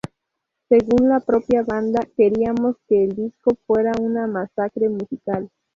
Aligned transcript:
Según 0.67 1.09
la 1.09 1.19
propia 1.19 1.61
banda 1.61 2.07
"queríamos 2.17 2.75
que 2.87 3.03
el 3.03 3.15
disco 3.15 3.55
fuera 3.67 3.91
una 3.99 4.25
masacre 4.25 4.89
musical". 4.89 5.47